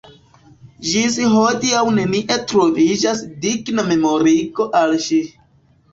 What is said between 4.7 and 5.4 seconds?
al ŝi.